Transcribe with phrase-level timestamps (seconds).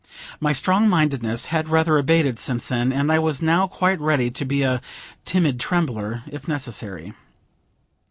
[0.39, 4.43] My strong mindedness had rather abated since then, and I was now quite ready to
[4.43, 4.81] be a
[5.25, 7.13] "timid trembler," if necessary.